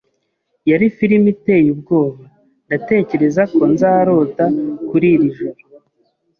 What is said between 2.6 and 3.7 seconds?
Ndatekereza ko